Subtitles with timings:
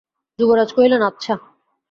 [0.39, 1.33] যুবরাজ কহিলেন, আচ্ছা।